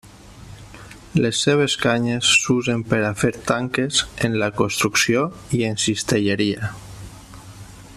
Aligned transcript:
Les 1.25 1.41
seves 1.47 1.75
canyes 1.83 2.31
s'usen 2.45 2.81
per 2.93 3.01
a 3.09 3.13
fer 3.23 3.31
tanques, 3.51 4.01
en 4.29 4.41
la 4.45 4.51
construcció 4.63 5.27
i 5.59 5.65
en 5.71 5.81
cistelleria. 5.85 6.73